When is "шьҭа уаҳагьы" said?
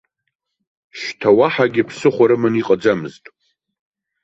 0.99-1.83